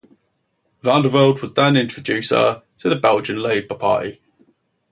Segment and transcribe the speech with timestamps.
[0.81, 4.19] Vandervelde would then introduce her to the Belgian Labour Party.